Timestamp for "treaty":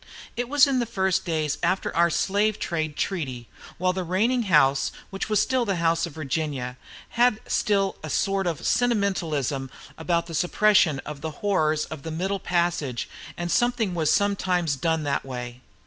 2.97-3.47